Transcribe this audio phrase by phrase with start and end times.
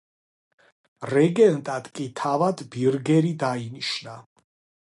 [1.11, 4.17] რეგენტად კი თავად ბირგერი დაინიშნა.